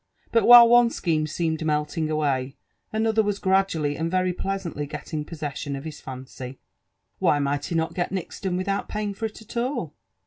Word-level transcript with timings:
jBut 0.33 0.47
while 0.47 0.67
one 0.67 0.89
scheme 0.89 1.27
seemed 1.27 1.63
melting 1.63 2.09
away, 2.09 2.55
another 2.91 3.21
was 3.21 3.37
gradually 3.37 3.95
and 3.95 4.09
very 4.09 4.33
pleasantly 4.33 4.87
getting 4.87 5.23
possession 5.23 5.75
of 5.75 5.83
his 5.83 6.01
fancy. 6.01 6.57
Why 7.19 7.37
might 7.37 7.65
he 7.65 7.75
not 7.75 7.93
get 7.93 8.09
Nixton 8.11 8.57
with 8.57 8.67
out 8.67 8.89
paying 8.89 9.13
for 9.13 9.25
it 9.27 9.39
at 9.43 9.55
all? 9.55 9.93